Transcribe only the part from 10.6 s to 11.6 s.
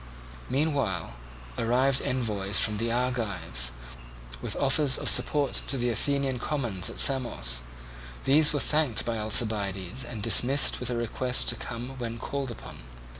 with a request to